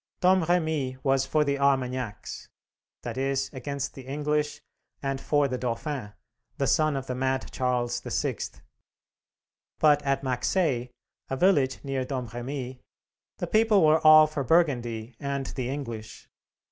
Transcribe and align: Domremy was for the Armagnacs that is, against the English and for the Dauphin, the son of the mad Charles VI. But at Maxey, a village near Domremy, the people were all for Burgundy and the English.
Domremy 0.19 0.97
was 1.03 1.27
for 1.27 1.43
the 1.43 1.59
Armagnacs 1.59 2.49
that 3.03 3.19
is, 3.19 3.51
against 3.53 3.93
the 3.93 4.07
English 4.07 4.59
and 5.03 5.21
for 5.21 5.47
the 5.47 5.59
Dauphin, 5.59 6.13
the 6.57 6.65
son 6.65 6.95
of 6.95 7.05
the 7.05 7.13
mad 7.13 7.51
Charles 7.51 8.01
VI. 8.03 8.39
But 9.77 10.01
at 10.01 10.23
Maxey, 10.23 10.89
a 11.29 11.37
village 11.37 11.83
near 11.83 12.03
Domremy, 12.03 12.81
the 13.37 13.45
people 13.45 13.85
were 13.85 14.01
all 14.03 14.25
for 14.25 14.43
Burgundy 14.43 15.15
and 15.19 15.45
the 15.45 15.69
English. 15.69 16.27